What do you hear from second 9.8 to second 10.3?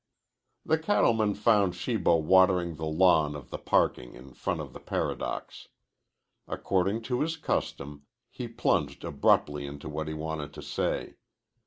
what he